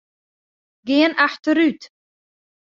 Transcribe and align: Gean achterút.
Gean 0.87 1.13
achterút. 1.25 1.81